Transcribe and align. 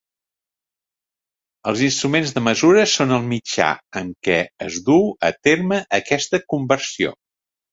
Els 1.71 1.83
instruments 1.87 2.33
de 2.37 2.43
mesura 2.47 2.85
són 2.93 3.13
el 3.19 3.27
mitjà 3.35 3.69
amb 4.01 4.17
què 4.29 4.39
es 4.69 4.81
duu 4.91 5.05
a 5.29 5.33
terme 5.49 5.83
aquesta 6.03 6.45
conversió. 6.57 7.15